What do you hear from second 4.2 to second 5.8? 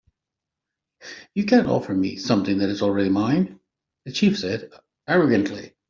said, arrogantly.